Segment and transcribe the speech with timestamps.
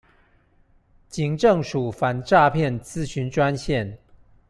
[1.09, 3.99] 警政署反詐騙諮詢專線